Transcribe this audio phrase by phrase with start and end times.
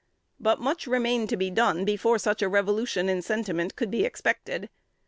[0.39, 4.71] But much remained to be done before such a revolution in sentiment could be expected.